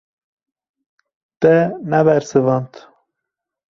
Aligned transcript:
Te 1.45 1.53
nebersivand. 1.95 2.85